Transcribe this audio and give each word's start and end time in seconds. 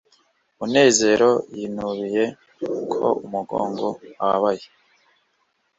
munezero 0.57 1.31
yinubiye 1.57 2.23
ko 2.91 3.05
umugongo 3.25 3.85
wababaye 4.17 4.65